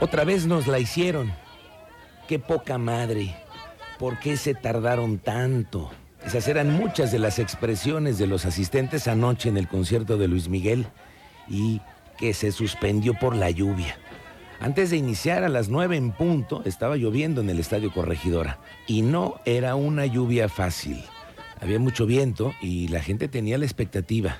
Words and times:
Otra 0.00 0.24
vez 0.24 0.46
nos 0.46 0.66
la 0.66 0.78
hicieron. 0.78 1.30
Qué 2.26 2.38
poca 2.38 2.78
madre. 2.78 3.36
¿Por 3.98 4.18
qué 4.18 4.38
se 4.38 4.54
tardaron 4.54 5.18
tanto? 5.18 5.90
Esas 6.24 6.48
eran 6.48 6.72
muchas 6.72 7.12
de 7.12 7.18
las 7.18 7.38
expresiones 7.38 8.16
de 8.16 8.26
los 8.26 8.46
asistentes 8.46 9.08
anoche 9.08 9.50
en 9.50 9.58
el 9.58 9.68
concierto 9.68 10.16
de 10.16 10.26
Luis 10.26 10.48
Miguel 10.48 10.86
y 11.48 11.82
que 12.16 12.32
se 12.32 12.50
suspendió 12.50 13.12
por 13.12 13.36
la 13.36 13.50
lluvia. 13.50 13.98
Antes 14.58 14.88
de 14.88 14.96
iniciar 14.96 15.44
a 15.44 15.50
las 15.50 15.68
nueve 15.68 15.98
en 15.98 16.12
punto, 16.12 16.62
estaba 16.64 16.96
lloviendo 16.96 17.42
en 17.42 17.50
el 17.50 17.58
Estadio 17.58 17.92
Corregidora 17.92 18.58
y 18.86 19.02
no 19.02 19.38
era 19.44 19.74
una 19.74 20.06
lluvia 20.06 20.48
fácil. 20.48 21.04
Había 21.60 21.78
mucho 21.78 22.06
viento 22.06 22.54
y 22.62 22.88
la 22.88 23.02
gente 23.02 23.28
tenía 23.28 23.58
la 23.58 23.66
expectativa. 23.66 24.38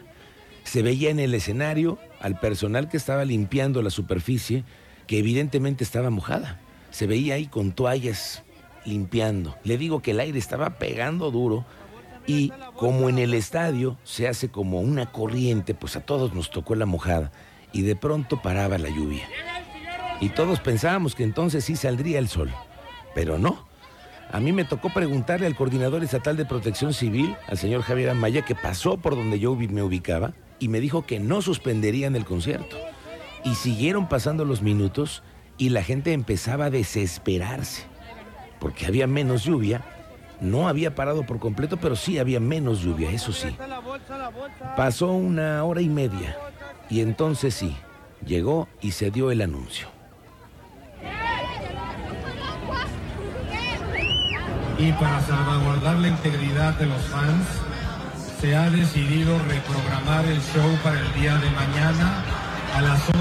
Se 0.64 0.80
veía 0.80 1.10
en 1.10 1.20
el 1.20 1.34
escenario 1.34 1.98
al 2.18 2.40
personal 2.40 2.88
que 2.88 2.96
estaba 2.96 3.26
limpiando 3.26 3.82
la 3.82 3.90
superficie 3.90 4.64
que 5.10 5.18
evidentemente 5.18 5.82
estaba 5.82 6.08
mojada. 6.08 6.60
Se 6.92 7.08
veía 7.08 7.34
ahí 7.34 7.48
con 7.48 7.72
toallas 7.72 8.44
limpiando. 8.84 9.56
Le 9.64 9.76
digo 9.76 10.02
que 10.02 10.12
el 10.12 10.20
aire 10.20 10.38
estaba 10.38 10.78
pegando 10.78 11.32
duro 11.32 11.64
y 12.28 12.52
como 12.76 13.08
en 13.08 13.18
el 13.18 13.34
estadio 13.34 13.98
se 14.04 14.28
hace 14.28 14.50
como 14.50 14.78
una 14.78 15.10
corriente, 15.10 15.74
pues 15.74 15.96
a 15.96 16.00
todos 16.02 16.32
nos 16.32 16.52
tocó 16.52 16.76
la 16.76 16.86
mojada 16.86 17.32
y 17.72 17.82
de 17.82 17.96
pronto 17.96 18.40
paraba 18.40 18.78
la 18.78 18.88
lluvia. 18.88 19.24
Y 20.20 20.28
todos 20.28 20.60
pensábamos 20.60 21.16
que 21.16 21.24
entonces 21.24 21.64
sí 21.64 21.74
saldría 21.74 22.20
el 22.20 22.28
sol, 22.28 22.52
pero 23.12 23.36
no. 23.36 23.66
A 24.30 24.38
mí 24.38 24.52
me 24.52 24.64
tocó 24.64 24.90
preguntarle 24.90 25.48
al 25.48 25.56
coordinador 25.56 26.04
estatal 26.04 26.36
de 26.36 26.44
protección 26.44 26.94
civil, 26.94 27.34
al 27.48 27.58
señor 27.58 27.82
Javier 27.82 28.10
Amaya, 28.10 28.42
que 28.42 28.54
pasó 28.54 28.96
por 28.96 29.16
donde 29.16 29.40
yo 29.40 29.56
me 29.56 29.82
ubicaba, 29.82 30.34
y 30.60 30.68
me 30.68 30.78
dijo 30.78 31.04
que 31.04 31.18
no 31.18 31.42
suspenderían 31.42 32.14
el 32.14 32.24
concierto. 32.24 32.76
Y 33.44 33.54
siguieron 33.54 34.08
pasando 34.08 34.44
los 34.44 34.62
minutos 34.62 35.22
y 35.56 35.70
la 35.70 35.82
gente 35.82 36.12
empezaba 36.12 36.66
a 36.66 36.70
desesperarse, 36.70 37.84
porque 38.58 38.86
había 38.86 39.06
menos 39.06 39.44
lluvia. 39.44 39.82
No 40.40 40.68
había 40.68 40.94
parado 40.94 41.24
por 41.26 41.38
completo, 41.38 41.76
pero 41.76 41.96
sí 41.96 42.18
había 42.18 42.40
menos 42.40 42.80
lluvia, 42.80 43.10
eso 43.10 43.30
sí. 43.30 43.54
Pasó 44.74 45.12
una 45.12 45.62
hora 45.64 45.82
y 45.82 45.88
media 45.90 46.38
y 46.88 47.00
entonces 47.00 47.54
sí, 47.54 47.76
llegó 48.24 48.68
y 48.80 48.92
se 48.92 49.10
dio 49.10 49.30
el 49.30 49.42
anuncio. 49.42 49.88
Y 54.78 54.92
para 54.92 55.20
salvaguardar 55.20 55.96
la 55.96 56.08
integridad 56.08 56.72
de 56.78 56.86
los 56.86 57.02
fans, 57.02 57.46
se 58.40 58.56
ha 58.56 58.70
decidido 58.70 59.38
reprogramar 59.40 60.24
el 60.24 60.40
show 60.40 60.74
para 60.82 60.98
el 60.98 61.12
día 61.20 61.36
de 61.36 61.50
mañana 61.50 62.29
a 62.74 62.80
las 62.80 63.00
8 63.08 63.18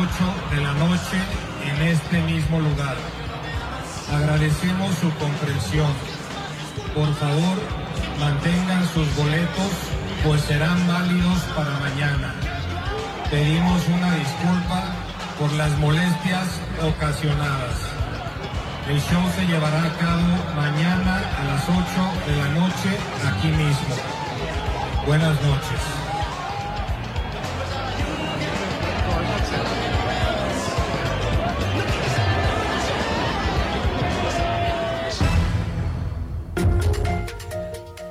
de 0.52 0.62
la 0.62 0.74
noche 0.74 1.18
en 1.66 1.88
este 1.88 2.22
mismo 2.22 2.60
lugar. 2.60 2.96
Agradecemos 4.12 4.96
su 4.96 5.10
comprensión. 5.16 5.92
Por 6.94 7.14
favor, 7.16 7.58
mantengan 8.20 8.88
sus 8.94 9.16
boletos, 9.16 9.72
pues 10.24 10.42
serán 10.42 10.88
válidos 10.88 11.40
para 11.56 11.72
mañana. 11.80 12.34
Pedimos 13.30 13.82
una 13.88 14.16
disculpa 14.16 14.84
por 15.40 15.52
las 15.54 15.72
molestias 15.78 16.48
ocasionadas. 16.82 17.76
El 18.90 19.00
show 19.02 19.22
se 19.36 19.46
llevará 19.46 19.84
a 19.84 19.94
cabo 19.98 20.28
mañana 20.56 21.22
a 21.40 21.44
las 21.46 21.64
8 21.64 21.76
de 22.28 22.36
la 22.36 22.48
noche 22.60 22.98
aquí 23.28 23.48
mismo. 23.50 23.96
Buenas 25.06 25.36
noches. 25.42 25.99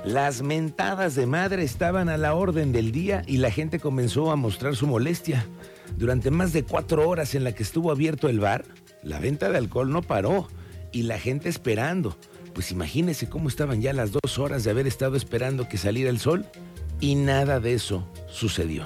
Las 0.08 0.40
mentadas 0.40 1.14
de 1.16 1.26
madre 1.26 1.64
estaban 1.64 2.08
a 2.08 2.16
la 2.16 2.32
orden 2.32 2.72
del 2.72 2.92
día 2.92 3.22
y 3.26 3.36
la 3.36 3.50
gente 3.50 3.78
comenzó 3.78 4.30
a 4.30 4.36
mostrar 4.36 4.74
su 4.74 4.86
molestia. 4.86 5.44
Durante 5.98 6.30
más 6.30 6.54
de 6.54 6.64
cuatro 6.64 7.06
horas 7.06 7.34
en 7.34 7.44
la 7.44 7.52
que 7.52 7.62
estuvo 7.62 7.90
abierto 7.90 8.30
el 8.30 8.40
bar, 8.40 8.64
la 9.02 9.18
venta 9.18 9.50
de 9.50 9.58
alcohol 9.58 9.92
no 9.92 10.00
paró 10.00 10.48
y 10.92 11.02
la 11.02 11.18
gente 11.18 11.50
esperando. 11.50 12.16
Pues 12.54 12.72
imagínese 12.72 13.28
cómo 13.28 13.50
estaban 13.50 13.82
ya 13.82 13.92
las 13.92 14.10
dos 14.10 14.38
horas 14.38 14.64
de 14.64 14.70
haber 14.70 14.86
estado 14.86 15.14
esperando 15.14 15.68
que 15.68 15.76
saliera 15.76 16.08
el 16.08 16.20
sol 16.20 16.46
y 17.00 17.14
nada 17.14 17.60
de 17.60 17.74
eso 17.74 18.08
sucedió. 18.28 18.84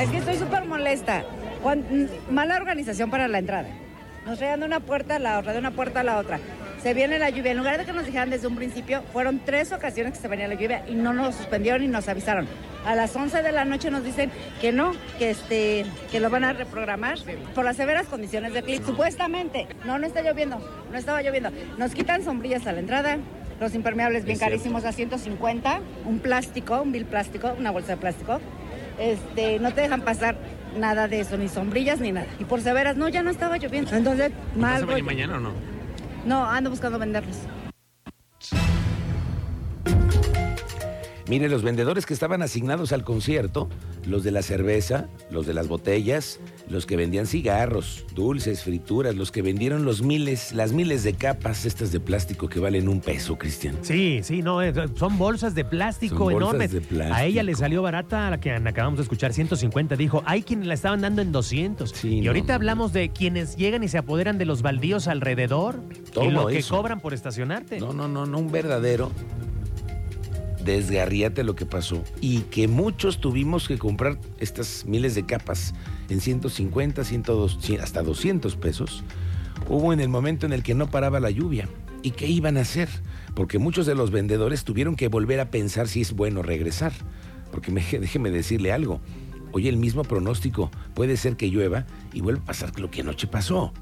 Es 0.00 0.08
que 0.08 0.16
estoy 0.16 0.36
súper 0.38 0.64
molesta. 0.64 1.22
Mala 2.30 2.56
organización 2.56 3.10
para 3.10 3.28
la 3.28 3.40
entrada. 3.40 3.68
Nos 4.24 4.38
traían 4.38 4.60
de 4.60 4.66
una 4.66 4.80
puerta 4.80 5.16
a 5.16 5.18
la 5.18 5.38
otra, 5.38 5.52
de 5.52 5.58
una 5.58 5.72
puerta 5.72 6.00
a 6.00 6.04
la 6.04 6.18
otra. 6.18 6.40
Se 6.82 6.94
viene 6.94 7.20
la 7.20 7.30
lluvia. 7.30 7.52
En 7.52 7.58
lugar 7.58 7.78
de 7.78 7.84
que 7.84 7.92
nos 7.92 8.06
dijeran 8.06 8.28
desde 8.30 8.48
un 8.48 8.56
principio, 8.56 9.02
fueron 9.12 9.40
tres 9.44 9.70
ocasiones 9.70 10.14
que 10.14 10.18
se 10.18 10.26
venía 10.26 10.48
la 10.48 10.54
lluvia 10.54 10.84
y 10.88 10.94
no 10.94 11.12
nos 11.12 11.36
suspendieron 11.36 11.84
y 11.84 11.86
nos 11.86 12.08
avisaron. 12.08 12.48
A 12.84 12.96
las 12.96 13.14
11 13.14 13.40
de 13.40 13.52
la 13.52 13.64
noche 13.64 13.92
nos 13.92 14.02
dicen 14.02 14.32
que 14.60 14.72
no, 14.72 14.92
que 15.16 15.30
este, 15.30 15.86
que 16.10 16.18
lo 16.18 16.28
van 16.28 16.42
a 16.42 16.52
reprogramar 16.52 17.18
por 17.54 17.64
las 17.64 17.76
severas 17.76 18.08
condiciones 18.08 18.52
de 18.52 18.62
clima. 18.62 18.84
Supuestamente. 18.84 19.68
No, 19.84 19.96
no 20.00 20.06
está 20.08 20.22
lloviendo. 20.22 20.58
No 20.90 20.98
estaba 20.98 21.22
lloviendo. 21.22 21.50
Nos 21.78 21.94
quitan 21.94 22.24
sombrillas 22.24 22.66
a 22.66 22.72
la 22.72 22.80
entrada. 22.80 23.18
Los 23.60 23.76
impermeables 23.76 24.24
bien 24.24 24.40
carísimos 24.40 24.84
a 24.84 24.90
150. 24.90 25.80
Un 26.04 26.18
plástico, 26.18 26.82
un 26.82 26.90
bill 26.90 27.04
plástico, 27.04 27.54
una 27.56 27.70
bolsa 27.70 27.92
de 27.92 27.98
plástico. 27.98 28.40
Este, 28.98 29.60
no 29.60 29.72
te 29.72 29.82
dejan 29.82 30.00
pasar 30.00 30.34
nada 30.76 31.06
de 31.06 31.20
eso, 31.20 31.36
ni 31.36 31.48
sombrillas 31.48 32.00
ni 32.00 32.10
nada. 32.10 32.26
Y 32.40 32.44
por 32.44 32.60
severas, 32.60 32.96
no, 32.96 33.08
ya 33.08 33.22
no 33.22 33.30
estaba 33.30 33.56
lloviendo. 33.58 33.94
Entonces, 33.94 34.32
mal. 34.56 34.72
¿Vas 34.72 34.82
a 34.82 34.86
venir 34.86 34.94
rollo. 34.94 35.04
mañana 35.04 35.36
o 35.36 35.40
no? 35.40 35.71
No, 36.24 36.44
ando 36.44 36.70
buscando 36.70 36.98
venderlos. 36.98 37.36
Mire, 41.32 41.48
los 41.48 41.62
vendedores 41.62 42.04
que 42.04 42.12
estaban 42.12 42.42
asignados 42.42 42.92
al 42.92 43.04
concierto, 43.04 43.70
los 44.04 44.22
de 44.22 44.32
la 44.32 44.42
cerveza, 44.42 45.08
los 45.30 45.46
de 45.46 45.54
las 45.54 45.66
botellas, 45.66 46.40
los 46.68 46.84
que 46.84 46.94
vendían 46.94 47.26
cigarros, 47.26 48.04
dulces, 48.14 48.62
frituras, 48.62 49.16
los 49.16 49.32
que 49.32 49.40
vendieron 49.40 49.86
los 49.86 50.02
miles, 50.02 50.52
las 50.52 50.74
miles 50.74 51.04
de 51.04 51.14
capas 51.14 51.64
estas 51.64 51.90
de 51.90 52.00
plástico 52.00 52.50
que 52.50 52.60
valen 52.60 52.86
un 52.86 53.00
peso, 53.00 53.38
Cristian. 53.38 53.78
Sí, 53.80 54.20
sí, 54.22 54.42
no, 54.42 54.58
son 54.94 55.16
bolsas 55.16 55.54
de 55.54 55.64
plástico 55.64 56.16
Son 56.16 56.34
bolsas 56.34 56.48
enormes. 56.50 56.72
de 56.72 56.80
plástico. 56.82 57.16
A 57.16 57.24
ella 57.24 57.42
le 57.42 57.54
salió 57.54 57.80
barata, 57.80 58.26
a 58.26 58.30
la 58.32 58.38
que 58.38 58.50
acabamos 58.50 58.98
de 58.98 59.04
escuchar, 59.04 59.32
150. 59.32 59.96
Dijo, 59.96 60.22
hay 60.26 60.42
quienes 60.42 60.66
la 60.66 60.74
estaban 60.74 61.00
dando 61.00 61.22
en 61.22 61.32
200. 61.32 61.92
Sí, 61.92 62.18
y 62.18 62.26
ahorita 62.26 62.48
no, 62.48 62.54
hablamos 62.56 62.92
de 62.92 63.08
quienes 63.08 63.56
llegan 63.56 63.82
y 63.82 63.88
se 63.88 63.96
apoderan 63.96 64.36
de 64.36 64.44
los 64.44 64.60
baldíos 64.60 65.08
alrededor 65.08 65.80
Todo 66.12 66.26
y 66.26 66.30
lo 66.30 66.48
que 66.48 66.62
cobran 66.62 67.00
por 67.00 67.14
estacionarte. 67.14 67.80
No, 67.80 67.94
no, 67.94 68.06
no, 68.06 68.26
no, 68.26 68.38
un 68.38 68.52
verdadero 68.52 69.10
desgarriate 70.64 71.44
lo 71.44 71.54
que 71.56 71.66
pasó. 71.66 72.02
Y 72.20 72.40
que 72.42 72.68
muchos 72.68 73.20
tuvimos 73.20 73.68
que 73.68 73.78
comprar 73.78 74.18
estas 74.38 74.84
miles 74.86 75.14
de 75.14 75.24
capas 75.26 75.74
en 76.08 76.20
150, 76.20 77.04
102, 77.04 77.58
sí, 77.60 77.76
hasta 77.76 78.02
200 78.02 78.56
pesos. 78.56 79.04
Hubo 79.68 79.92
en 79.92 80.00
el 80.00 80.08
momento 80.08 80.46
en 80.46 80.52
el 80.52 80.62
que 80.62 80.74
no 80.74 80.90
paraba 80.90 81.20
la 81.20 81.30
lluvia. 81.30 81.68
¿Y 82.02 82.10
qué 82.12 82.26
iban 82.26 82.56
a 82.56 82.62
hacer? 82.62 82.88
Porque 83.34 83.58
muchos 83.58 83.86
de 83.86 83.94
los 83.94 84.10
vendedores 84.10 84.64
tuvieron 84.64 84.96
que 84.96 85.08
volver 85.08 85.40
a 85.40 85.50
pensar 85.50 85.88
si 85.88 86.00
es 86.00 86.12
bueno 86.12 86.42
regresar. 86.42 86.92
Porque 87.52 87.70
me- 87.70 87.82
déjeme 88.00 88.30
decirle 88.30 88.72
algo. 88.72 89.00
Hoy 89.52 89.68
el 89.68 89.76
mismo 89.76 90.02
pronóstico 90.02 90.70
puede 90.94 91.16
ser 91.16 91.36
que 91.36 91.48
llueva 91.50 91.86
y 92.12 92.22
vuelva 92.22 92.42
a 92.42 92.46
pasar 92.46 92.78
lo 92.80 92.90
que 92.90 93.02
anoche 93.02 93.26
pasó. 93.26 93.72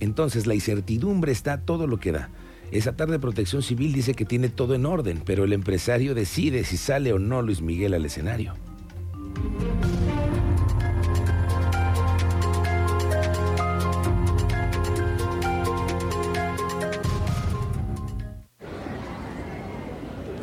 Entonces 0.00 0.46
la 0.46 0.54
incertidumbre 0.54 1.32
está 1.32 1.60
todo 1.60 1.86
lo 1.86 1.98
que 1.98 2.12
da. 2.12 2.28
Esa 2.70 2.96
tarde 2.96 3.18
Protección 3.18 3.62
Civil 3.62 3.92
dice 3.92 4.14
que 4.14 4.24
tiene 4.24 4.48
todo 4.48 4.74
en 4.74 4.86
orden, 4.86 5.22
pero 5.24 5.44
el 5.44 5.52
empresario 5.52 6.14
decide 6.14 6.64
si 6.64 6.76
sale 6.76 7.12
o 7.12 7.18
no 7.18 7.42
Luis 7.42 7.62
Miguel 7.62 7.94
al 7.94 8.04
escenario. 8.04 8.54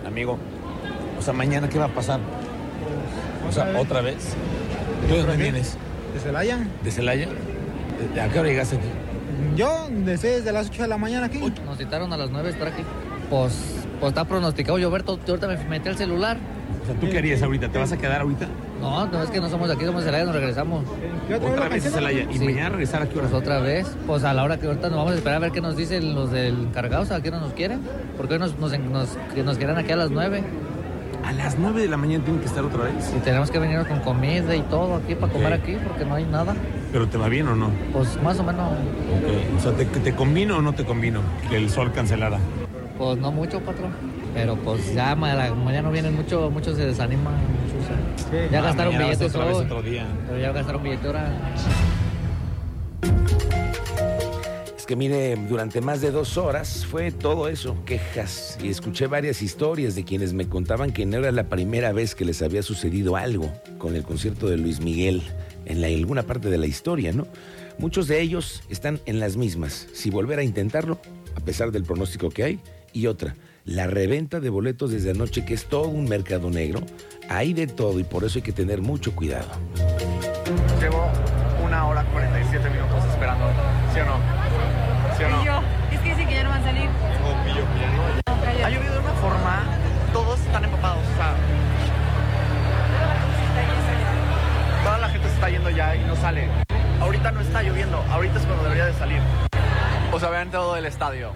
Amigo, 0.06 0.38
o 1.18 1.22
sea, 1.22 1.34
mañana, 1.34 1.70
¿qué 1.70 1.80
va 1.80 1.86
a 1.86 1.94
pasar? 1.94 2.20
O 3.48 3.52
sea, 3.52 3.74
¿otra 3.80 4.02
vez? 4.02 4.36
¿Tú 5.08 5.16
de 5.16 5.22
dónde 5.22 5.38
vienes? 5.38 5.78
¿De 6.14 6.20
Celaya? 6.20 6.68
¿De 6.84 6.92
Celaya? 6.92 7.28
¿A 8.22 8.28
qué 8.30 8.40
hora 8.40 8.50
llegaste 8.50 8.78
aquí? 8.78 8.88
Yo, 9.56 9.88
desde 9.92 10.52
las 10.52 10.70
8 10.70 10.84
de 10.84 10.88
la 10.88 10.98
mañana 10.98 11.26
aquí. 11.26 11.40
Nos 11.40 11.71
citaron 11.84 12.14
a 12.14 12.18
las 12.18 12.30
9 12.30 12.50
estar 12.50 12.68
aquí. 12.68 12.84
Pues, 13.30 13.54
pues 14.00 14.10
está 14.12 14.26
pronosticado 14.26 14.78
llover. 14.78 15.04
todo- 15.04 15.20
Ahorita 15.28 15.48
me 15.48 15.58
metí 15.66 15.90
al 15.90 15.98
celular. 15.98 16.38
O 16.84 16.86
sea, 16.86 16.96
¿tú 16.96 17.08
qué 17.10 17.18
harías 17.20 17.42
ahorita? 17.42 17.70
¿Te 17.70 17.78
vas 17.78 17.92
a 17.92 17.98
quedar 17.98 18.22
ahorita? 18.22 18.48
No, 18.80 19.06
no 19.08 19.22
es 19.24 19.30
que 19.30 19.40
no 19.40 19.50
somos 19.50 19.68
de 19.68 19.76
aquí, 19.76 19.86
somos 19.86 20.02
de 20.04 20.08
Celaya, 20.08 20.26
nos 20.26 20.34
regresamos. 20.36 20.84
¿Qué 21.28 21.36
otra, 21.36 21.70
vez 21.70 21.86
a? 21.86 21.90
Celaya. 21.92 22.26
¿Y 22.32 22.38
Sí. 22.40 22.46
mañana 22.46 22.70
regresar 22.70 23.04
a 23.04 23.06
qué 23.10 23.20
hora? 23.20 23.28
Pues 23.30 23.42
otra 23.42 23.60
vez, 23.60 23.88
pues 24.08 24.24
a 24.24 24.34
la 24.34 24.44
hora 24.44 24.58
que 24.58 24.66
ahorita 24.68 24.90
nos 24.90 24.98
vamos 24.98 25.12
a 25.14 25.16
esperar 25.16 25.38
a 25.38 25.40
ver 25.40 25.52
qué 25.52 25.62
nos 25.62 25.76
dicen 25.78 26.16
los 26.16 26.32
del 26.32 26.70
cargados, 26.74 27.12
a 27.12 27.22
qué 27.22 27.30
hora 27.30 27.40
nos 27.40 27.54
quieren. 27.54 27.82
Porque 28.18 28.34
hoy 28.34 28.40
nos, 28.40 28.58
nos, 28.58 28.78
nos, 28.80 29.18
nos 29.46 29.58
quieran 29.58 29.78
aquí 29.78 29.92
a 29.92 29.96
las 29.98 30.10
9 30.10 30.44
A 31.26 31.32
las 31.34 31.58
9 31.58 31.82
de 31.82 31.88
la 31.88 31.98
mañana 31.98 32.24
tienen 32.24 32.42
que 32.42 32.48
estar 32.48 32.64
otra 32.64 32.84
vez. 32.86 33.14
y 33.16 33.20
tenemos 33.20 33.50
que 33.52 33.60
venirnos 33.60 33.88
con 33.88 34.00
comida 34.00 34.56
y 34.56 34.62
todo 34.64 34.96
aquí 34.96 35.16
para 35.16 35.32
comer 35.32 35.54
aquí 35.54 35.78
porque 35.88 36.04
no 36.06 36.16
hay 36.16 36.26
nada. 36.26 36.56
¿Pero 36.92 37.08
te 37.08 37.18
va 37.18 37.30
bien 37.30 37.48
o 37.48 37.56
no? 37.56 37.70
Pues 37.94 38.22
más 38.22 38.40
o 38.40 38.44
menos, 38.44 38.70
Ok. 38.72 39.58
O 39.58 39.62
sea, 39.62 39.72
¿te, 39.74 39.86
te 39.86 40.14
convino 40.14 40.58
o 40.58 40.62
no 40.62 40.74
te 40.74 40.84
convino 40.84 41.22
que 41.50 41.58
el 41.58 41.70
sol 41.70 41.92
cancelara? 41.94 42.40
pues 42.98 43.18
no 43.18 43.32
mucho, 43.32 43.60
patrón. 43.62 43.92
Pero 44.36 44.56
pues 44.58 44.94
ya 44.94 45.16
ma- 45.16 45.34
la- 45.34 45.54
mañana 45.56 45.90
vienen 45.90 46.16
mucho, 46.16 46.52
muchos 46.52 46.76
se 46.78 46.86
desaniman. 46.86 47.34
muchos 47.34 48.30
se- 48.30 48.50
ya 48.52 48.60
Ah, 48.60 48.62
gastaron 48.64 48.96
billetes 48.98 49.34
hoy, 49.36 49.54
otro 49.54 49.82
día. 49.82 50.06
pero 50.28 50.40
ya 50.40 50.52
gastaron 50.52 50.84
billetes 50.84 51.06
ahora. 51.08 51.30
Es 54.82 54.88
que 54.88 54.96
mire, 54.96 55.36
durante 55.36 55.80
más 55.80 56.02
de 56.02 56.10
dos 56.10 56.40
horas 56.40 56.88
fue 56.88 57.12
todo 57.12 57.48
eso, 57.48 57.78
quejas, 57.86 58.58
y 58.64 58.70
escuché 58.70 59.06
varias 59.06 59.44
historias 59.44 59.94
de 59.94 60.04
quienes 60.04 60.34
me 60.34 60.50
contaban 60.50 60.92
que 60.92 61.06
no 61.06 61.18
era 61.18 61.32
la 61.32 61.50
primera 61.50 61.92
vez 61.92 62.16
que 62.16 62.26
les 62.26 62.42
había 62.42 62.64
sucedido 62.64 63.16
algo 63.16 63.54
con 63.78 63.96
el 63.96 64.02
concierto 64.02 64.50
de 64.50 64.58
Luis 64.58 64.80
Miguel 64.80 65.22
en 65.68 65.84
alguna 65.84 66.24
parte 66.24 66.50
de 66.50 66.58
la 66.58 66.66
historia, 66.66 67.14
¿no? 67.14 67.28
Muchos 67.78 68.08
de 68.08 68.22
ellos 68.22 68.64
están 68.70 69.00
en 69.06 69.20
las 69.20 69.38
mismas, 69.38 69.88
si 69.94 70.10
volver 70.10 70.40
a 70.40 70.44
intentarlo, 70.44 71.00
a 71.36 71.42
pesar 71.42 71.72
del 71.72 71.84
pronóstico 71.84 72.32
que 72.32 72.44
hay, 72.44 72.60
y 72.92 73.06
otra, 73.06 73.36
la 73.66 73.86
reventa 73.86 74.40
de 74.40 74.50
boletos 74.50 74.90
desde 74.90 75.12
anoche, 75.12 75.46
que 75.46 75.54
es 75.54 75.66
todo 75.66 75.90
un 75.90 76.06
mercado 76.06 76.50
negro, 76.50 76.82
hay 77.30 77.54
de 77.54 77.68
todo 77.68 78.00
y 78.00 78.04
por 78.04 78.24
eso 78.24 78.40
hay 78.40 78.44
que 78.44 78.52
tener 78.52 78.82
mucho 78.82 79.16
cuidado. 79.16 79.48
Llevo 80.80 81.08
una 81.64 81.88
hora 81.88 82.04
47 82.12 82.68
minutos 82.68 83.06
esperando. 83.12 83.46
¿Sí 83.94 84.00
o 84.00 84.06
no? 84.06 84.31
Ya 95.76 95.96
y 95.96 96.04
no 96.04 96.16
sale. 96.16 96.48
Ahorita 97.00 97.32
no 97.32 97.42
está 97.42 97.64
lloviendo, 97.64 98.04
ahorita 98.12 98.40
es 98.40 98.46
cuando 98.46 98.64
debería 98.64 98.86
de 98.86 98.94
salir. 98.94 99.22
O 100.12 100.20
sea, 100.20 100.30
vean 100.30 100.52
todo 100.52 100.76
el 100.76 100.86
estadio. 100.86 101.32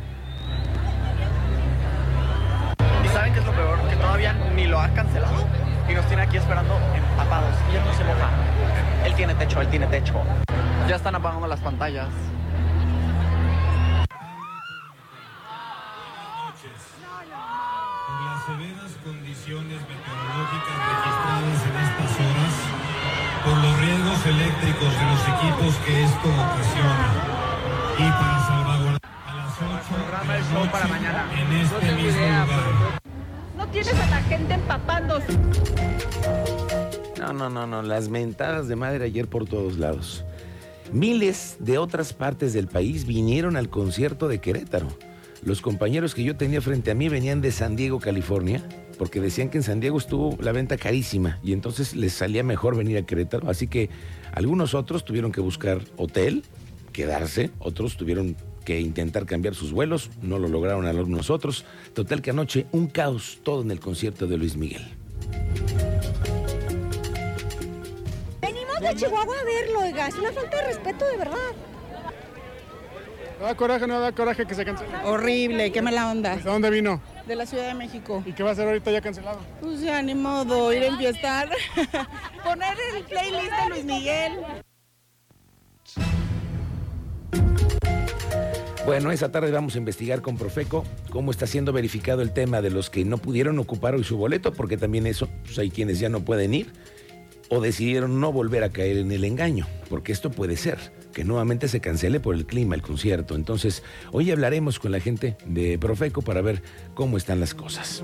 ¿Y 3.03 3.07
saben 3.09 3.33
qué 3.33 3.39
es 3.39 3.45
lo 3.45 3.51
peor? 3.53 3.79
Que 3.89 3.95
todavía 3.95 4.33
ni 4.55 4.67
lo 4.67 4.79
ha 4.79 4.89
cancelado 4.89 5.45
y 5.89 5.93
nos 5.93 6.05
tiene 6.07 6.23
aquí 6.23 6.37
esperando 6.37 6.77
empapados. 6.95 7.55
Y 7.71 7.75
él 7.75 7.83
no 7.85 7.93
se 7.93 8.03
moja. 8.03 8.29
Él 9.05 9.13
tiene 9.15 9.35
techo, 9.35 9.61
él 9.61 9.67
tiene 9.69 9.87
techo. 9.87 10.21
Ya 10.87 10.95
están 10.95 11.15
apagando 11.15 11.47
las 11.47 11.59
pantallas. 11.61 12.09
Las 18.25 18.45
severas 18.45 18.91
condiciones 19.03 19.81
meteorológicas 19.81 20.77
registradas 20.89 21.65
en 21.65 21.84
por 23.45 23.57
los 23.57 23.79
riesgos 23.79 24.25
eléctricos 24.25 24.91
de 24.99 25.05
los 25.05 25.21
equipos 25.35 25.75
que 25.85 26.03
esto 26.03 26.27
ocasiona, 26.27 27.13
y 27.97 28.09
para 28.09 28.47
salvaguardar 28.47 28.99
a 29.27 29.35
las 29.35 29.53
8 29.55 29.95
Programa 29.95 30.33
de 30.33 30.39
la 30.39 30.45
show 30.45 30.59
noche 30.59 30.71
para 30.71 30.87
mañana. 30.87 31.29
en 31.39 31.51
este 31.53 31.91
mismo 31.93 32.21
lugar. 32.21 32.99
No 33.55 33.67
tienes 33.67 33.93
a 33.93 34.05
la 34.07 34.21
gente 34.23 34.53
empapándose. 34.55 35.37
No, 37.19 37.33
no, 37.33 37.49
no, 37.49 37.67
no, 37.67 37.81
las 37.83 38.09
mentadas 38.09 38.67
de 38.67 38.75
madre 38.75 39.05
ayer 39.05 39.27
por 39.27 39.45
todos 39.47 39.77
lados. 39.77 40.25
Miles 40.91 41.57
de 41.59 41.77
otras 41.77 42.13
partes 42.13 42.53
del 42.53 42.67
país 42.67 43.05
vinieron 43.05 43.57
al 43.57 43.69
concierto 43.69 44.27
de 44.27 44.39
Querétaro. 44.39 44.87
Los 45.43 45.61
compañeros 45.61 46.15
que 46.15 46.23
yo 46.23 46.35
tenía 46.35 46.61
frente 46.61 46.91
a 46.91 46.95
mí 46.95 47.09
venían 47.09 47.41
de 47.41 47.51
San 47.51 47.75
Diego, 47.75 47.99
California, 47.99 48.63
porque 48.95 49.19
decían 49.21 49.49
que 49.49 49.57
en 49.57 49.63
San 49.63 49.79
Diego 49.79 49.97
estuvo 49.97 50.37
la 50.41 50.51
venta 50.51 50.77
carísima 50.77 51.39
y 51.43 51.53
entonces 51.53 51.95
les 51.95 52.13
salía 52.13 52.43
mejor 52.43 52.75
venir 52.75 52.97
a 52.97 53.05
Querétaro. 53.05 53.49
Así 53.49 53.67
que 53.67 53.89
algunos 54.31 54.73
otros 54.73 55.05
tuvieron 55.05 55.31
que 55.31 55.41
buscar 55.41 55.81
hotel, 55.97 56.43
quedarse, 56.91 57.51
otros 57.59 57.97
tuvieron 57.97 58.35
que 58.65 58.81
intentar 58.81 59.25
cambiar 59.25 59.55
sus 59.55 59.71
vuelos, 59.71 60.09
no 60.21 60.39
lo 60.39 60.47
lograron 60.47 60.85
algunos 60.85 61.29
otros. 61.29 61.65
Total 61.93 62.21
que 62.21 62.31
anoche 62.31 62.65
un 62.71 62.87
caos 62.87 63.39
todo 63.43 63.61
en 63.61 63.71
el 63.71 63.79
concierto 63.79 64.27
de 64.27 64.37
Luis 64.37 64.57
Miguel. 64.57 64.85
Venimos 68.41 68.79
de 68.81 68.95
Chihuahua 68.95 69.35
a 69.39 69.43
verlo, 69.43 69.79
oiga. 69.81 70.07
Es 70.07 70.15
una 70.15 70.31
falta 70.31 70.57
de 70.57 70.63
respeto, 70.63 71.05
de 71.05 71.17
verdad. 71.17 71.53
No 73.39 73.45
da 73.45 73.55
coraje, 73.55 73.85
no 73.85 73.99
da 73.99 74.11
coraje 74.11 74.45
que 74.45 74.55
se 74.55 74.65
cancele. 74.65 74.91
Horrible, 75.03 75.71
qué 75.71 75.81
mala 75.81 76.09
onda. 76.09 76.37
¿De 76.37 76.43
dónde 76.43 76.69
vino? 76.69 77.01
De 77.27 77.35
la 77.35 77.45
Ciudad 77.45 77.67
de 77.67 77.73
México. 77.73 78.23
¿Y 78.25 78.33
qué 78.33 78.43
va 78.43 78.49
a 78.49 78.53
hacer 78.53 78.67
ahorita 78.67 78.91
ya 78.91 79.01
cancelado? 79.01 79.39
Pues 79.59 79.81
ya, 79.81 80.01
ni 80.01 80.13
modo, 80.13 80.71
ir 80.71 80.83
a 80.83 80.87
enfiestar. 80.87 81.49
Poner 82.43 82.77
el 82.95 83.03
playlist 83.03 83.51
de 83.51 83.69
Luis 83.69 83.85
Miguel. 83.85 84.33
Bueno, 88.85 89.11
esa 89.11 89.31
tarde 89.31 89.49
vamos 89.49 89.73
a 89.73 89.79
investigar 89.79 90.21
con 90.21 90.37
Profeco 90.37 90.85
cómo 91.09 91.31
está 91.31 91.47
siendo 91.47 91.73
verificado 91.73 92.21
el 92.21 92.33
tema 92.33 92.61
de 92.61 92.69
los 92.69 92.91
que 92.91 93.03
no 93.03 93.17
pudieron 93.17 93.57
ocupar 93.57 93.95
hoy 93.95 94.03
su 94.03 94.15
boleto, 94.15 94.53
porque 94.53 94.77
también 94.77 95.07
eso, 95.07 95.27
pues 95.43 95.57
hay 95.57 95.71
quienes 95.71 95.99
ya 95.99 96.09
no 96.09 96.19
pueden 96.19 96.53
ir 96.53 96.71
o 97.49 97.61
decidieron 97.61 98.19
no 98.19 98.31
volver 98.31 98.63
a 98.63 98.69
caer 98.69 98.97
en 98.97 99.11
el 99.11 99.23
engaño, 99.23 99.67
porque 99.89 100.11
esto 100.11 100.29
puede 100.31 100.55
ser, 100.57 100.77
que 101.15 101.23
nuevamente 101.23 101.69
se 101.69 101.79
cancele 101.79 102.19
por 102.19 102.35
el 102.35 102.45
clima 102.45 102.75
el 102.75 102.81
concierto. 102.81 103.35
Entonces, 103.35 103.83
hoy 104.11 104.31
hablaremos 104.31 104.79
con 104.79 104.91
la 104.91 104.99
gente 104.99 105.37
de 105.45 105.79
Profeco 105.79 106.21
para 106.21 106.41
ver 106.41 106.61
cómo 106.93 107.15
están 107.15 107.39
las 107.39 107.53
cosas. 107.53 108.03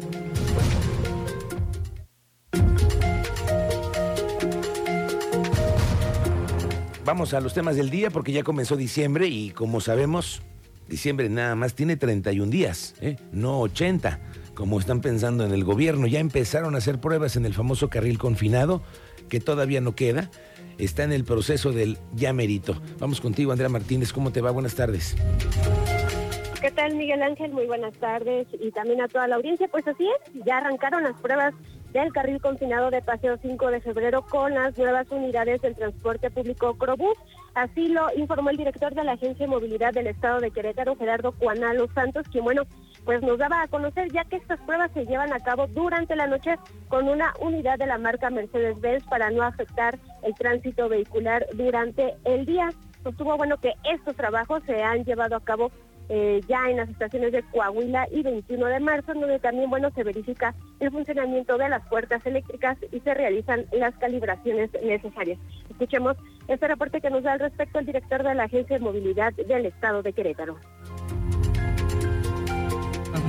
Vamos 7.03 7.33
a 7.33 7.41
los 7.41 7.53
temas 7.53 7.75
del 7.75 7.89
día 7.89 8.11
porque 8.11 8.31
ya 8.31 8.43
comenzó 8.43 8.77
diciembre 8.77 9.27
y 9.27 9.49
como 9.49 9.81
sabemos, 9.81 10.41
diciembre 10.87 11.27
nada 11.27 11.55
más 11.55 11.73
tiene 11.73 11.97
31 11.97 12.49
días, 12.49 12.95
¿eh? 13.01 13.17
no 13.33 13.59
80, 13.59 14.21
como 14.53 14.79
están 14.79 15.01
pensando 15.01 15.45
en 15.45 15.51
el 15.51 15.65
gobierno. 15.65 16.07
Ya 16.07 16.21
empezaron 16.21 16.75
a 16.75 16.77
hacer 16.77 17.01
pruebas 17.01 17.35
en 17.35 17.45
el 17.45 17.53
famoso 17.53 17.89
carril 17.89 18.17
confinado, 18.17 18.81
que 19.27 19.41
todavía 19.41 19.81
no 19.81 19.95
queda. 19.95 20.31
Está 20.77 21.03
en 21.03 21.11
el 21.11 21.23
proceso 21.23 21.71
del 21.71 21.97
ya 22.13 22.33
merito. 22.33 22.81
Vamos 22.99 23.21
contigo, 23.21 23.51
Andrea 23.51 23.69
Martínez. 23.69 24.13
¿Cómo 24.13 24.31
te 24.31 24.41
va? 24.41 24.51
Buenas 24.51 24.75
tardes. 24.75 25.15
¿Qué 26.61 26.69
tal, 26.69 26.95
Miguel 26.95 27.23
Ángel? 27.23 27.51
Muy 27.51 27.65
buenas 27.65 27.93
tardes 27.95 28.47
y 28.59 28.71
también 28.71 29.01
a 29.01 29.07
toda 29.07 29.27
la 29.27 29.35
audiencia. 29.35 29.67
Pues 29.67 29.87
así 29.87 30.07
es, 30.07 30.45
ya 30.45 30.57
arrancaron 30.57 31.03
las 31.03 31.19
pruebas 31.19 31.55
del 31.91 32.13
carril 32.13 32.39
confinado 32.39 32.89
de 32.91 33.01
Paseo 33.01 33.37
5 33.41 33.71
de 33.71 33.81
febrero 33.81 34.21
con 34.21 34.53
las 34.53 34.77
nuevas 34.77 35.09
unidades 35.11 35.61
del 35.61 35.75
transporte 35.75 36.29
público 36.29 36.75
Crobús. 36.75 37.17
Así 37.53 37.87
lo 37.89 38.07
informó 38.15 38.49
el 38.49 38.57
director 38.57 38.93
de 38.93 39.03
la 39.03 39.13
Agencia 39.13 39.45
de 39.45 39.51
Movilidad 39.51 39.91
del 39.91 40.07
Estado 40.07 40.39
de 40.39 40.51
Querétaro, 40.51 40.95
Gerardo 40.95 41.33
Cuanalo 41.33 41.87
Santos, 41.93 42.27
quien, 42.31 42.43
bueno, 42.43 42.63
pues 43.05 43.21
nos 43.21 43.37
daba 43.37 43.61
a 43.61 43.67
conocer 43.67 44.11
ya 44.11 44.23
que 44.25 44.37
estas 44.37 44.59
pruebas 44.61 44.91
se 44.93 45.05
llevan 45.05 45.33
a 45.33 45.39
cabo 45.39 45.67
durante 45.67 46.15
la 46.15 46.27
noche 46.27 46.55
con 46.87 47.07
una 47.07 47.33
unidad 47.39 47.77
de 47.77 47.87
la 47.87 47.97
marca 47.97 48.29
Mercedes-Benz 48.29 49.03
para 49.05 49.31
no 49.31 49.43
afectar 49.43 49.97
el 50.23 50.33
tránsito 50.35 50.89
vehicular 50.89 51.45
durante 51.53 52.15
el 52.25 52.45
día. 52.45 52.69
Estuvo 53.05 53.35
bueno 53.37 53.57
que 53.57 53.73
estos 53.91 54.15
trabajos 54.15 54.61
se 54.65 54.83
han 54.83 55.03
llevado 55.03 55.35
a 55.35 55.43
cabo 55.43 55.71
eh, 56.13 56.41
ya 56.45 56.69
en 56.69 56.75
las 56.75 56.89
estaciones 56.89 57.31
de 57.31 57.41
Coahuila 57.41 58.05
y 58.11 58.21
21 58.21 58.65
de 58.65 58.79
marzo, 58.81 59.13
donde 59.13 59.39
también 59.39 59.69
bueno 59.69 59.91
se 59.91 60.03
verifica 60.03 60.53
el 60.81 60.91
funcionamiento 60.91 61.57
de 61.57 61.69
las 61.69 61.87
puertas 61.87 62.25
eléctricas 62.25 62.77
y 62.91 62.99
se 62.99 63.13
realizan 63.13 63.65
las 63.71 63.95
calibraciones 63.95 64.69
necesarias. 64.83 65.39
Escuchemos 65.69 66.17
este 66.49 66.67
reporte 66.67 66.99
que 66.99 67.09
nos 67.09 67.23
da 67.23 67.31
al 67.31 67.39
respecto 67.39 67.79
el 67.79 67.85
director 67.85 68.23
de 68.23 68.35
la 68.35 68.43
Agencia 68.43 68.77
de 68.77 68.83
Movilidad 68.83 69.31
del 69.33 69.67
Estado 69.67 70.03
de 70.03 70.11
Querétaro. 70.11 70.57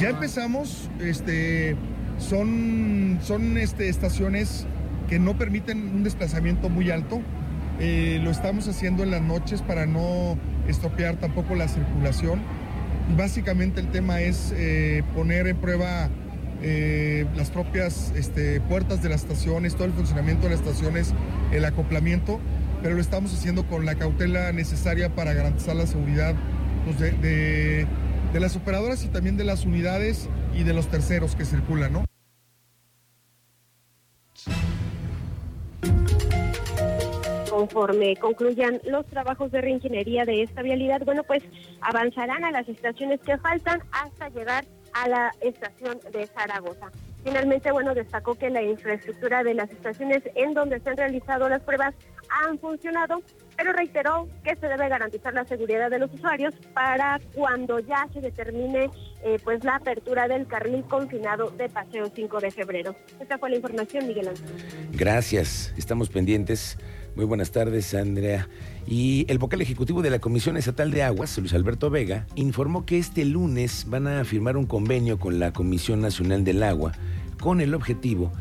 Ya 0.02 0.10
empezamos, 0.10 0.90
este, 1.00 1.76
son, 2.18 3.20
son 3.22 3.56
este, 3.56 3.88
estaciones 3.88 4.66
que 5.08 5.20
no 5.20 5.38
permiten 5.38 5.78
un 5.94 6.02
desplazamiento 6.02 6.68
muy 6.68 6.90
alto. 6.90 7.20
Eh, 7.78 8.18
lo 8.20 8.30
estamos 8.30 8.66
haciendo 8.66 9.04
en 9.04 9.12
las 9.12 9.22
noches 9.22 9.62
para 9.62 9.86
no 9.86 10.36
estropear 10.66 11.16
tampoco 11.16 11.54
la 11.54 11.68
circulación. 11.68 12.40
Básicamente 13.16 13.80
el 13.80 13.88
tema 13.90 14.20
es 14.20 14.52
eh, 14.56 15.04
poner 15.14 15.46
en 15.46 15.56
prueba 15.56 16.08
eh, 16.62 17.24
las 17.36 17.50
propias 17.50 18.12
este, 18.16 18.60
puertas 18.60 19.04
de 19.04 19.08
las 19.08 19.22
estaciones, 19.22 19.74
todo 19.76 19.84
el 19.84 19.92
funcionamiento 19.92 20.44
de 20.44 20.50
las 20.50 20.60
estaciones, 20.60 21.14
el 21.52 21.64
acoplamiento, 21.64 22.40
pero 22.82 22.96
lo 22.96 23.00
estamos 23.00 23.32
haciendo 23.32 23.68
con 23.68 23.86
la 23.86 23.94
cautela 23.94 24.50
necesaria 24.50 25.14
para 25.14 25.32
garantizar 25.32 25.76
la 25.76 25.86
seguridad 25.86 26.34
pues, 26.84 26.98
de, 26.98 27.12
de- 27.12 27.86
de 28.32 28.40
las 28.40 28.56
operadoras 28.56 29.04
y 29.04 29.08
también 29.08 29.36
de 29.36 29.44
las 29.44 29.64
unidades 29.64 30.28
y 30.54 30.62
de 30.64 30.72
los 30.72 30.88
terceros 30.88 31.36
que 31.36 31.44
circulan, 31.44 31.92
¿no? 31.92 32.04
Conforme 37.50 38.16
concluyan 38.16 38.80
los 38.84 39.04
trabajos 39.06 39.52
de 39.52 39.60
reingeniería 39.60 40.24
de 40.24 40.42
esta 40.42 40.62
vialidad, 40.62 41.02
bueno, 41.04 41.22
pues 41.22 41.42
avanzarán 41.82 42.44
a 42.44 42.50
las 42.50 42.68
estaciones 42.68 43.20
que 43.20 43.36
faltan 43.38 43.82
hasta 43.92 44.30
llegar 44.30 44.64
a 44.94 45.08
la 45.08 45.32
estación 45.40 46.00
de 46.12 46.26
Zaragoza. 46.26 46.90
Finalmente, 47.22 47.70
bueno, 47.70 47.94
destacó 47.94 48.34
que 48.34 48.50
la 48.50 48.62
infraestructura 48.62 49.44
de 49.44 49.54
las 49.54 49.70
estaciones 49.70 50.22
en 50.34 50.54
donde 50.54 50.80
se 50.80 50.90
han 50.90 50.96
realizado 50.96 51.48
las 51.48 51.62
pruebas 51.62 51.94
han 52.40 52.58
funcionado, 52.58 53.22
pero 53.56 53.72
reiteró 53.72 54.28
que 54.42 54.56
se 54.56 54.66
debe 54.66 54.88
garantizar 54.88 55.34
la 55.34 55.44
seguridad 55.44 55.90
de 55.90 55.98
los 55.98 56.12
usuarios 56.12 56.54
para 56.74 57.20
cuando 57.34 57.78
ya 57.80 58.08
se 58.12 58.20
determine 58.20 58.90
eh, 59.24 59.38
pues 59.44 59.62
la 59.64 59.76
apertura 59.76 60.26
del 60.28 60.46
carril 60.46 60.82
confinado 60.84 61.50
de 61.50 61.68
Paseo 61.68 62.10
5 62.14 62.40
de 62.40 62.50
febrero. 62.50 62.96
Esta 63.20 63.38
fue 63.38 63.50
la 63.50 63.56
información, 63.56 64.06
Miguel 64.06 64.28
Ángel. 64.28 64.46
Gracias, 64.92 65.72
estamos 65.76 66.08
pendientes. 66.08 66.78
Muy 67.14 67.26
buenas 67.26 67.52
tardes, 67.52 67.94
Andrea. 67.94 68.48
Y 68.86 69.26
el 69.28 69.38
vocal 69.38 69.60
ejecutivo 69.60 70.00
de 70.00 70.10
la 70.10 70.18
Comisión 70.18 70.56
Estatal 70.56 70.90
de 70.90 71.02
Aguas, 71.02 71.36
Luis 71.38 71.52
Alberto 71.52 71.90
Vega, 71.90 72.26
informó 72.36 72.86
que 72.86 72.98
este 72.98 73.24
lunes 73.26 73.84
van 73.86 74.06
a 74.06 74.24
firmar 74.24 74.56
un 74.56 74.66
convenio 74.66 75.18
con 75.18 75.38
la 75.38 75.52
Comisión 75.52 76.00
Nacional 76.00 76.42
del 76.42 76.62
Agua 76.62 76.92
con 77.38 77.60
el 77.60 77.74
objetivo 77.74 78.32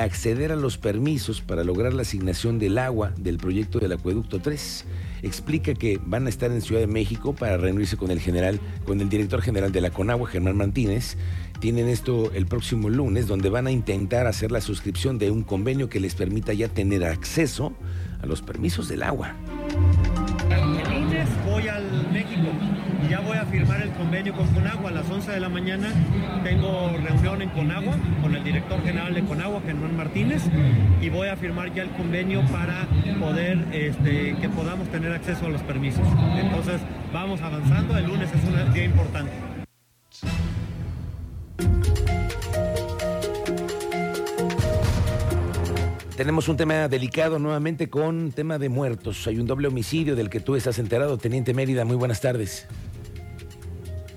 acceder 0.00 0.52
a 0.52 0.56
los 0.56 0.78
permisos 0.78 1.40
para 1.40 1.64
lograr 1.64 1.92
la 1.92 2.02
asignación 2.02 2.58
del 2.58 2.78
agua 2.78 3.12
del 3.16 3.38
proyecto 3.38 3.78
del 3.78 3.92
Acueducto 3.92 4.40
3. 4.40 4.84
Explica 5.22 5.74
que 5.74 6.00
van 6.04 6.26
a 6.26 6.28
estar 6.28 6.50
en 6.50 6.62
Ciudad 6.62 6.80
de 6.80 6.86
México 6.86 7.34
para 7.34 7.56
reunirse 7.56 7.96
con 7.96 8.10
el 8.10 8.20
general, 8.20 8.60
con 8.84 9.00
el 9.00 9.08
director 9.08 9.40
general 9.40 9.72
de 9.72 9.80
la 9.80 9.90
Conagua, 9.90 10.28
Germán 10.28 10.56
Martínez. 10.56 11.16
Tienen 11.60 11.88
esto 11.88 12.32
el 12.32 12.46
próximo 12.46 12.90
lunes, 12.90 13.26
donde 13.26 13.48
van 13.48 13.66
a 13.66 13.70
intentar 13.70 14.26
hacer 14.26 14.50
la 14.50 14.60
suscripción 14.60 15.18
de 15.18 15.30
un 15.30 15.42
convenio 15.42 15.88
que 15.88 16.00
les 16.00 16.14
permita 16.14 16.52
ya 16.52 16.68
tener 16.68 17.04
acceso 17.04 17.72
a 18.20 18.26
los 18.26 18.42
permisos 18.42 18.88
del 18.88 19.02
agua. 19.02 19.34
A 23.42 23.46
firmar 23.46 23.82
el 23.82 23.90
convenio 23.90 24.32
con 24.34 24.46
Conagua 24.48 24.90
a 24.90 24.92
las 24.92 25.10
11 25.10 25.32
de 25.32 25.40
la 25.40 25.48
mañana. 25.48 25.88
Tengo 26.44 26.96
reunión 26.96 27.42
en 27.42 27.48
Conagua 27.50 27.96
con 28.22 28.36
el 28.36 28.44
director 28.44 28.80
general 28.84 29.14
de 29.14 29.22
Conagua, 29.22 29.60
Germán 29.66 29.96
Martínez, 29.96 30.42
y 31.00 31.08
voy 31.08 31.26
a 31.26 31.36
firmar 31.36 31.74
ya 31.74 31.82
el 31.82 31.90
convenio 31.90 32.42
para 32.52 32.86
poder 33.18 33.66
este, 33.72 34.36
que 34.40 34.48
podamos 34.48 34.88
tener 34.90 35.12
acceso 35.12 35.46
a 35.46 35.48
los 35.48 35.60
permisos. 35.62 36.06
Entonces 36.36 36.80
vamos 37.12 37.40
avanzando. 37.42 37.98
El 37.98 38.06
lunes 38.06 38.30
es 38.32 38.44
un 38.44 38.72
día 38.72 38.84
importante. 38.84 39.32
Tenemos 46.16 46.48
un 46.48 46.56
tema 46.56 46.86
delicado 46.86 47.40
nuevamente 47.40 47.90
con 47.90 48.30
tema 48.30 48.58
de 48.58 48.68
muertos. 48.68 49.26
Hay 49.26 49.40
un 49.40 49.48
doble 49.48 49.66
homicidio 49.66 50.14
del 50.14 50.30
que 50.30 50.38
tú 50.38 50.54
estás 50.54 50.78
enterado, 50.78 51.18
Teniente 51.18 51.54
Mérida. 51.54 51.84
Muy 51.84 51.96
buenas 51.96 52.20
tardes. 52.20 52.68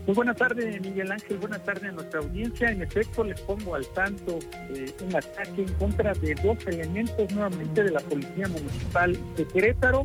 Muy 0.05 0.13
buenas 0.13 0.37
tardes, 0.37 0.79
Miguel 0.81 1.11
Ángel. 1.11 1.37
Buenas 1.39 1.63
tardes 1.63 1.85
a 1.85 1.91
nuestra 1.91 2.19
audiencia. 2.19 2.69
En 2.69 2.83
efecto, 2.83 3.23
les 3.23 3.41
pongo 3.41 3.73
al 3.73 3.87
tanto 3.87 4.37
de 4.69 4.93
un 5.03 5.15
ataque 5.15 5.63
en 5.63 5.73
contra 5.73 6.13
de 6.13 6.35
dos 6.35 6.63
elementos 6.67 7.31
nuevamente 7.31 7.83
de 7.83 7.89
la 7.89 7.99
Policía 8.01 8.47
Municipal 8.47 9.17
de 9.35 9.47
Querétaro 9.47 10.03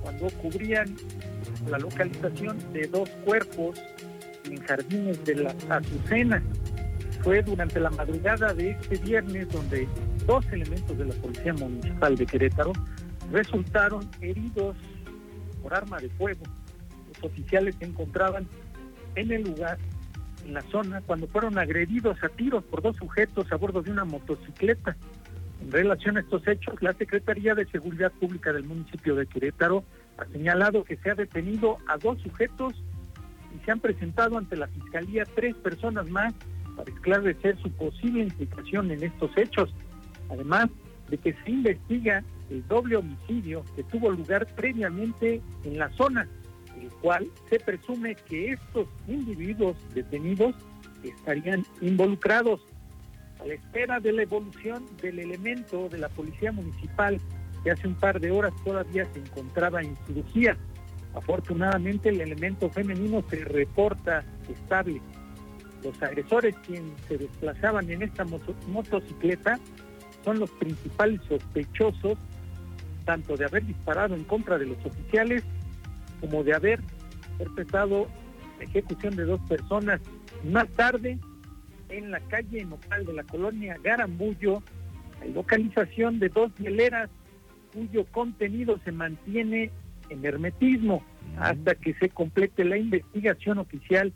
cuando 0.00 0.28
cubrían 0.40 0.96
la 1.68 1.78
localización 1.78 2.56
de 2.72 2.86
dos 2.86 3.10
cuerpos 3.26 3.78
en 4.44 4.56
jardines 4.62 5.22
de 5.26 5.34
la 5.34 5.54
Azucena. 5.68 6.42
Fue 7.22 7.42
durante 7.42 7.78
la 7.78 7.90
madrugada 7.90 8.54
de 8.54 8.70
este 8.70 8.96
viernes 8.96 9.50
donde 9.50 9.86
dos 10.24 10.46
elementos 10.50 10.96
de 10.96 11.04
la 11.04 11.14
Policía 11.14 11.52
Municipal 11.52 12.16
de 12.16 12.24
Querétaro 12.24 12.72
resultaron 13.30 14.08
heridos 14.22 14.76
por 15.62 15.74
arma 15.74 15.98
de 15.98 16.08
fuego. 16.08 16.44
Los 17.12 17.24
oficiales 17.32 17.74
se 17.78 17.84
encontraban 17.84 18.48
en 19.16 19.32
el 19.32 19.42
lugar, 19.42 19.78
en 20.44 20.54
la 20.54 20.60
zona, 20.62 21.00
cuando 21.00 21.26
fueron 21.26 21.58
agredidos 21.58 22.22
a 22.22 22.28
tiros 22.28 22.62
por 22.64 22.82
dos 22.82 22.96
sujetos 22.96 23.50
a 23.50 23.56
bordo 23.56 23.82
de 23.82 23.90
una 23.90 24.04
motocicleta. 24.04 24.96
En 25.60 25.72
relación 25.72 26.16
a 26.16 26.20
estos 26.20 26.46
hechos, 26.46 26.80
la 26.80 26.92
Secretaría 26.92 27.54
de 27.54 27.66
Seguridad 27.66 28.12
Pública 28.12 28.52
del 28.52 28.64
municipio 28.64 29.16
de 29.16 29.26
Querétaro 29.26 29.84
ha 30.18 30.26
señalado 30.26 30.84
que 30.84 30.96
se 30.96 31.10
ha 31.10 31.14
detenido 31.14 31.78
a 31.88 31.96
dos 31.96 32.20
sujetos 32.22 32.74
y 33.54 33.64
se 33.64 33.72
han 33.72 33.80
presentado 33.80 34.38
ante 34.38 34.56
la 34.56 34.68
Fiscalía 34.68 35.24
tres 35.34 35.56
personas 35.56 36.08
más 36.08 36.34
para 36.76 36.90
esclarecer 36.90 37.56
su 37.62 37.70
posible 37.72 38.22
implicación 38.22 38.90
en 38.90 39.02
estos 39.02 39.30
hechos. 39.36 39.74
Además 40.30 40.68
de 41.08 41.18
que 41.18 41.32
se 41.32 41.50
investiga 41.50 42.22
el 42.50 42.66
doble 42.68 42.96
homicidio 42.96 43.64
que 43.74 43.82
tuvo 43.84 44.10
lugar 44.10 44.46
previamente 44.54 45.40
en 45.64 45.78
la 45.78 45.88
zona, 45.90 46.28
el 46.86 46.92
cual 47.00 47.26
se 47.50 47.58
presume 47.58 48.14
que 48.14 48.52
estos 48.52 48.86
individuos 49.08 49.76
detenidos 49.94 50.54
estarían 51.02 51.64
involucrados. 51.80 52.60
A 53.40 53.46
la 53.46 53.54
espera 53.54 54.00
de 54.00 54.12
la 54.12 54.22
evolución 54.22 54.86
del 55.02 55.18
elemento 55.18 55.88
de 55.88 55.98
la 55.98 56.08
Policía 56.08 56.52
Municipal, 56.52 57.20
que 57.62 57.70
hace 57.70 57.86
un 57.86 57.94
par 57.94 58.20
de 58.20 58.30
horas 58.30 58.52
todavía 58.64 59.04
se 59.12 59.18
encontraba 59.18 59.82
en 59.82 59.96
cirugía. 60.06 60.56
Afortunadamente 61.14 62.08
el 62.10 62.20
elemento 62.20 62.70
femenino 62.70 63.22
se 63.28 63.44
reporta 63.44 64.24
estable. 64.48 65.00
Los 65.82 66.00
agresores 66.02 66.54
quienes 66.66 66.92
se 67.08 67.18
desplazaban 67.18 67.90
en 67.90 68.02
esta 68.02 68.24
moto- 68.24 68.54
motocicleta 68.68 69.58
son 70.24 70.38
los 70.38 70.50
principales 70.52 71.20
sospechosos 71.28 72.18
tanto 73.04 73.36
de 73.36 73.44
haber 73.44 73.64
disparado 73.64 74.14
en 74.14 74.24
contra 74.24 74.58
de 74.58 74.66
los 74.66 74.84
oficiales 74.84 75.44
como 76.20 76.44
de 76.44 76.54
haber 76.54 76.80
perpetrado 77.38 78.06
la 78.58 78.64
ejecución 78.64 79.16
de 79.16 79.24
dos 79.24 79.40
personas. 79.48 80.00
Más 80.44 80.68
tarde, 80.70 81.18
en 81.88 82.10
la 82.10 82.20
calle 82.20 82.64
Nopal 82.64 83.04
de 83.04 83.12
la 83.12 83.24
colonia 83.24 83.76
Garambullo, 83.82 84.62
hay 85.20 85.32
localización 85.32 86.18
de 86.18 86.28
dos 86.28 86.52
hieleras 86.58 87.10
cuyo 87.72 88.04
contenido 88.06 88.78
se 88.84 88.92
mantiene 88.92 89.70
en 90.08 90.24
hermetismo 90.24 91.04
hasta 91.38 91.74
que 91.74 91.94
se 91.94 92.08
complete 92.08 92.64
la 92.64 92.78
investigación 92.78 93.58
oficial 93.58 94.12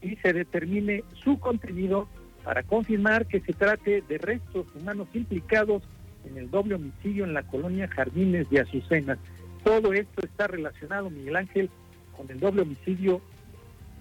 y 0.00 0.16
se 0.16 0.32
determine 0.32 1.04
su 1.22 1.38
contenido 1.38 2.08
para 2.42 2.62
confirmar 2.62 3.26
que 3.26 3.40
se 3.40 3.52
trate 3.52 4.02
de 4.02 4.18
restos 4.18 4.66
humanos 4.74 5.08
implicados 5.14 5.82
en 6.24 6.36
el 6.36 6.50
doble 6.50 6.74
homicidio 6.74 7.24
en 7.24 7.34
la 7.34 7.42
colonia 7.42 7.88
Jardines 7.88 8.48
de 8.50 8.60
Azucenas. 8.60 9.18
Todo 9.64 9.92
esto 9.92 10.24
está 10.24 10.46
relacionado, 10.46 11.10
Miguel 11.10 11.36
Ángel, 11.36 11.70
con 12.16 12.30
el 12.30 12.38
doble 12.38 12.62
homicidio 12.62 13.20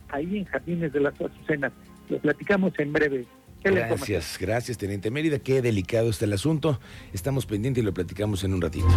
ahí 0.09 0.37
en 0.37 0.45
Jardines 0.45 0.93
de 0.93 0.99
las 0.99 1.19
Azucenas. 1.19 1.71
Lo 2.09 2.19
platicamos 2.19 2.73
en 2.77 2.93
breve. 2.93 3.25
Gracias, 3.63 4.37
gracias, 4.39 4.77
Teniente 4.77 5.09
Mérida. 5.09 5.39
Qué 5.39 5.61
delicado 5.61 6.09
está 6.09 6.25
el 6.25 6.33
asunto. 6.33 6.79
Estamos 7.13 7.45
pendientes 7.45 7.81
y 7.81 7.85
lo 7.85 7.93
platicamos 7.93 8.43
en 8.43 8.53
un 8.53 8.61
ratito. 8.61 8.87